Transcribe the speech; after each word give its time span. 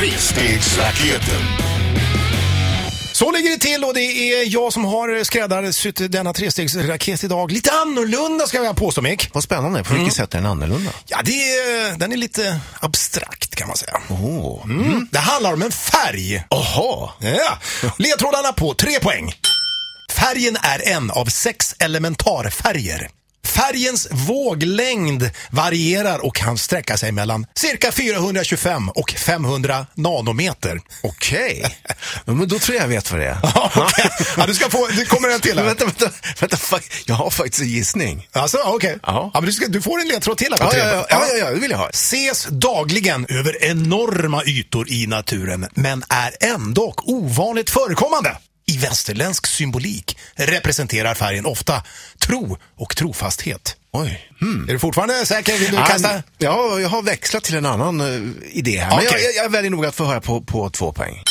Trestegsraketen. 0.00 1.42
Så 3.12 3.30
ligger 3.30 3.50
det 3.50 3.56
till 3.56 3.84
och 3.84 3.94
det 3.94 4.00
är 4.00 4.52
jag 4.52 4.72
som 4.72 4.84
har 4.84 5.24
skräddarsytt 5.24 6.12
denna 6.12 6.32
trestegsraket 6.32 7.24
idag. 7.24 7.52
Lite 7.52 7.72
annorlunda 7.72 8.46
ska 8.46 8.64
jag 8.64 8.76
påstå 8.76 9.02
Mick. 9.02 9.34
Vad 9.34 9.42
spännande. 9.42 9.84
På 9.84 9.94
vilket 9.94 10.14
sätt 10.14 10.34
är 10.34 10.38
den 10.38 10.46
annorlunda? 10.46 10.90
Ja, 11.06 11.18
det 11.24 11.32
är, 11.32 11.98
den 11.98 12.12
är 12.12 12.16
lite 12.16 12.60
abstrakt 12.80 13.54
kan 13.54 13.68
man 13.68 13.76
säga. 13.76 14.00
Åh. 14.10 14.64
Mm. 14.64 15.08
Det 15.10 15.18
handlar 15.18 15.52
om 15.52 15.62
en 15.62 15.72
färg. 15.72 16.44
Jaha. 16.50 17.10
Ja. 17.18 17.58
Ledtrådarna 17.98 18.52
på 18.52 18.74
tre 18.74 19.00
poäng. 19.00 19.34
Färgen 20.12 20.56
är 20.62 20.88
en 20.88 21.10
av 21.10 21.26
sex 21.26 21.74
elementarfärger. 21.78 23.08
Färgens 23.44 24.08
våglängd 24.10 25.30
varierar 25.50 26.18
och 26.26 26.34
kan 26.36 26.58
sträcka 26.58 26.96
sig 26.96 27.12
mellan 27.12 27.46
cirka 27.54 27.92
425 27.92 28.88
och 28.88 29.10
500 29.10 29.86
nanometer. 29.94 30.80
Okej. 31.02 31.76
Ja, 32.24 32.32
Men 32.32 32.48
då 32.48 32.58
tror 32.58 32.76
jag 32.76 32.84
jag 32.84 32.88
vet 32.88 33.10
vad 33.10 33.20
det 33.20 33.26
är. 33.26 33.38
Ja, 34.36 34.46
du 34.46 34.54
ska 34.54 34.70
få, 34.70 34.86
det 34.86 35.04
kommer 35.04 35.28
en 35.28 35.40
till 35.40 35.54
Men 35.54 35.58
här. 35.58 35.74
vänta, 35.74 35.84
vänta, 35.84 36.10
vänta. 36.40 36.58
Jag 37.06 37.14
har 37.14 37.30
faktiskt 37.30 37.60
en 37.62 37.68
gissning. 37.68 38.28
Alltså, 38.32 38.58
okej. 38.64 38.98
Ja. 39.02 39.30
Ja, 39.34 39.40
men 39.40 39.46
du, 39.46 39.52
ska, 39.52 39.66
du 39.66 39.82
får 39.82 40.00
en 40.00 40.08
ledtråd 40.08 40.38
till 40.38 40.48
här 40.50 40.58
på 40.58 40.64
Ja, 40.64 40.78
ja, 40.78 40.86
ja, 40.94 41.06
ja, 41.10 41.26
ja, 41.28 41.36
ja, 41.36 41.50
det 41.50 41.60
vill 41.60 41.70
jag 41.70 41.78
ha. 41.78 41.88
Ses 41.90 42.46
dagligen 42.50 43.26
över 43.28 43.64
enorma 43.64 44.44
ytor 44.44 44.90
i 44.92 45.06
naturen, 45.06 45.66
men 45.74 46.04
är 46.08 46.32
ändå 46.40 46.94
ovanligt 46.96 47.70
förekommande. 47.70 48.36
I 48.70 48.76
västerländsk 48.78 49.46
symbolik 49.46 50.18
representerar 50.34 51.14
färgen 51.14 51.46
ofta 51.46 51.82
tro 52.26 52.58
och 52.78 52.96
trofasthet. 52.96 53.76
Oj. 53.92 54.30
Är 54.68 54.72
du 54.72 54.78
fortfarande 54.78 55.26
säker? 55.26 55.58
Vill 55.58 55.70
du 55.70 55.76
kasta? 55.76 56.08
Ah, 56.16 56.22
Ja, 56.38 56.80
jag 56.80 56.88
har 56.88 57.02
växlat 57.02 57.44
till 57.44 57.54
en 57.56 57.66
annan 57.66 58.00
eh, 58.00 58.30
idé 58.52 58.78
här. 58.78 58.88
Men 58.96 58.98
Okej. 58.98 59.08
jag, 59.22 59.34
jag, 59.34 59.44
jag 59.44 59.50
väljer 59.50 59.70
nog 59.70 59.86
att 59.86 59.94
få 59.94 60.04
höra 60.04 60.20
på, 60.20 60.40
på 60.40 60.70
två 60.70 60.92
poäng. 60.92 61.22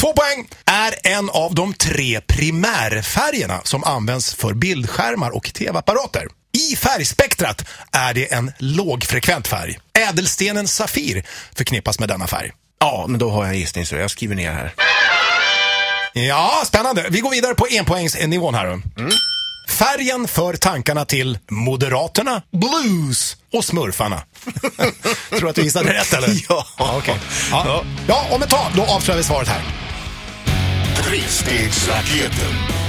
Två 0.00 0.12
poäng 0.12 0.48
är 0.66 0.94
en 1.02 1.30
av 1.30 1.54
de 1.54 1.74
tre 1.74 2.20
primärfärgerna 2.20 3.60
som 3.64 3.84
används 3.84 4.34
för 4.34 4.54
bildskärmar 4.54 5.30
och 5.30 5.44
tv-apparater. 5.54 6.26
I 6.72 6.76
färgspektrat 6.76 7.64
är 7.92 8.14
det 8.14 8.32
en 8.32 8.52
lågfrekvent 8.58 9.48
färg. 9.48 9.78
Ädelstenen 10.08 10.68
Safir 10.68 11.26
förknippas 11.54 11.98
med 11.98 12.08
denna 12.08 12.26
färg. 12.26 12.52
Ja, 12.80 13.04
men 13.08 13.18
då 13.20 13.30
har 13.30 13.44
jag 13.44 13.52
en 13.54 13.60
gissning 13.60 13.86
så 13.86 13.96
jag 13.96 14.10
skriver 14.10 14.34
ner 14.34 14.52
här. 14.52 14.74
Ja, 16.12 16.62
spännande. 16.66 17.06
Vi 17.10 17.20
går 17.20 17.30
vidare 17.30 17.54
på 17.54 17.66
enpoängsnivån 17.70 18.54
här. 18.54 18.66
då. 18.66 18.80
Färgen 19.68 20.28
för 20.28 20.56
tankarna 20.56 21.04
till 21.04 21.38
Moderaterna, 21.50 22.42
Blues 22.52 23.36
och 23.52 23.64
Smurfarna. 23.64 24.22
Tror 25.30 25.40
du 25.40 25.48
att 25.48 25.56
du 25.56 25.62
gissade 25.62 25.92
rätt 25.92 26.12
eller? 26.12 26.28
Ja. 26.48 26.66
okej. 26.78 27.20
Ja. 27.50 27.84
ja, 28.08 28.26
om 28.30 28.42
ett 28.42 28.50
tag 28.50 28.66
då 28.76 28.82
avslöjar 28.82 29.18
vi 29.18 29.24
svaret 29.24 29.48
här. 29.48 29.62
Trestegsraketen. 31.02 32.81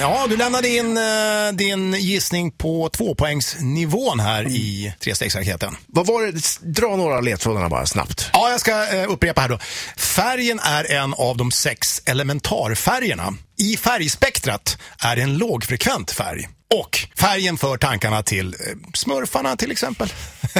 Ja, 0.00 0.26
du 0.28 0.36
lämnade 0.36 0.68
in 0.68 0.96
eh, 0.96 1.52
din 1.52 1.92
gissning 1.92 2.50
på 2.50 2.88
tvåpoängsnivån 2.88 4.20
här 4.20 4.48
i 4.48 4.94
trestegsraketen. 5.00 5.76
Vad 5.86 6.06
var 6.06 6.22
det? 6.22 6.72
Dra 6.80 6.96
några 6.96 7.20
ledtrådarna 7.20 7.68
bara 7.68 7.86
snabbt. 7.86 8.30
Ja, 8.32 8.50
jag 8.50 8.60
ska 8.60 8.88
eh, 8.94 9.10
upprepa 9.10 9.40
här 9.40 9.48
då. 9.48 9.58
Färgen 9.96 10.60
är 10.62 10.92
en 10.92 11.14
av 11.14 11.36
de 11.36 11.50
sex 11.50 12.02
elementarfärgerna. 12.04 13.34
I 13.58 13.76
färgspektrat 13.76 14.78
är 15.04 15.16
det 15.16 15.22
en 15.22 15.38
lågfrekvent 15.38 16.10
färg. 16.10 16.48
Och 16.74 16.98
färgen 17.18 17.58
för 17.58 17.76
tankarna 17.76 18.22
till 18.22 18.46
eh, 18.54 18.76
smurfarna 18.94 19.56
till 19.56 19.70
exempel. 19.70 20.08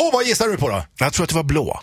Och 0.00 0.10
vad 0.12 0.24
gissar 0.24 0.48
du 0.48 0.56
på 0.56 0.68
då? 0.68 0.84
Jag 0.98 1.12
tror 1.12 1.24
att 1.24 1.30
det 1.30 1.36
var 1.36 1.42
blå. 1.42 1.80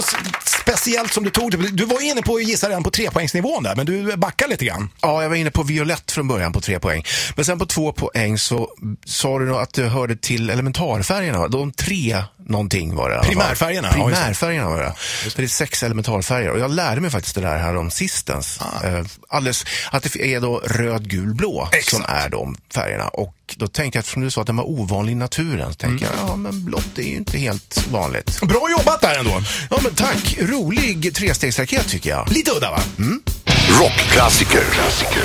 Något 0.00 0.48
speciellt 0.62 1.12
som 1.12 1.24
du 1.24 1.30
tog? 1.30 1.74
Du 1.76 1.84
var 1.84 2.00
inne 2.10 2.22
på 2.22 2.34
att 2.34 2.44
gissa 2.44 2.68
redan 2.68 2.82
på 2.82 2.90
trepoängsnivån 2.90 3.62
där, 3.62 3.76
men 3.76 3.86
du 3.86 4.16
backar 4.16 4.48
lite 4.48 4.64
grann. 4.64 4.90
Ja, 5.00 5.22
jag 5.22 5.28
var 5.28 5.36
inne 5.36 5.50
på 5.50 5.62
violett 5.62 6.12
från 6.12 6.28
början 6.28 6.52
på 6.52 6.60
tre 6.60 6.78
poäng. 6.80 7.04
Men 7.36 7.44
sen 7.44 7.58
på 7.58 7.66
två 7.66 7.92
poäng 7.92 8.38
så 8.38 8.68
sa 9.04 9.38
du 9.38 9.44
nog 9.44 9.56
att 9.56 9.74
du 9.74 9.84
hörde 9.84 10.16
till 10.16 10.50
elementarfärgerna. 10.50 11.48
De 11.48 11.72
tre 11.72 12.22
någonting 12.50 12.94
var 12.96 13.10
det. 13.10 13.20
Primärfärgerna, 13.22 13.88
just. 13.88 13.96
Primärfärgerna 13.96 14.68
var 14.68 14.78
det. 14.82 14.94
Så 15.30 15.36
det 15.36 15.42
är 15.42 15.48
sex 15.48 15.82
elementarfärger. 15.82 16.50
Och 16.50 16.58
jag 16.58 16.70
lärde 16.70 17.00
mig 17.00 17.10
faktiskt 17.10 17.34
det 17.34 17.40
där 17.40 17.58
här 17.58 17.76
om 17.76 17.90
sistens. 17.90 18.58
Eh, 18.84 19.04
alldeles, 19.28 19.64
att 19.90 20.02
det 20.02 20.34
är 20.34 20.40
då 20.40 20.58
röd, 20.64 21.08
gul, 21.10 21.34
blå 21.34 21.68
som 21.70 21.78
Exakt. 21.78 22.10
är 22.10 22.28
de 22.28 22.56
färgerna. 22.74 23.08
Och 23.08 23.34
då 23.56 23.66
tänkte 23.68 23.96
jag, 23.96 24.00
eftersom 24.00 24.22
du 24.22 24.30
sa 24.30 24.40
att 24.40 24.46
den 24.46 24.56
var 24.56 24.64
ovanlig 24.70 25.12
i 25.12 25.16
naturen, 25.16 25.72
så 25.72 25.74
tänkte 25.78 26.06
Mm. 26.06 26.18
jag, 26.20 26.28
ja 26.30 26.36
men 26.36 26.64
blått 26.64 26.98
är 26.98 27.02
ju 27.02 27.16
inte 27.16 27.38
helt 27.38 27.84
vanligt. 27.90 28.40
Bra 28.42 28.70
jobbat 28.78 29.00
där 29.00 29.18
ändå. 29.18 29.42
Ja 29.70 29.78
men 29.82 29.94
tack, 29.94 30.36
rolig 30.40 31.14
trestegsraket 31.14 31.88
tycker 31.88 32.10
jag. 32.10 32.28
Lite 32.32 32.50
udda 32.50 32.70
va? 32.70 32.80
Rockklassiker. 33.80 34.62
Klassiker. 34.72 35.24